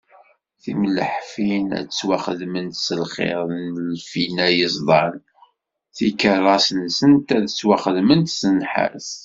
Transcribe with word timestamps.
Timleḥfin 0.63 1.67
ad 1.77 1.85
ttwaxedment 1.87 2.79
s 2.85 2.87
lxiḍ 3.01 3.43
n 3.55 3.65
lfina 3.99 4.47
yeẓdan, 4.57 5.15
tikerras-nsent 5.95 7.29
ad 7.37 7.45
ttwaxedment 7.47 8.27
s 8.39 8.39
nnḥas. 8.55 9.09